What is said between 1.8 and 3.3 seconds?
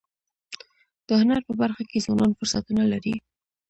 کي ځوانان فرصتونه لري.